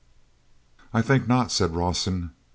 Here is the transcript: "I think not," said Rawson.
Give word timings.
"I 0.95 1.03
think 1.03 1.27
not," 1.27 1.51
said 1.51 1.75
Rawson. 1.75 2.31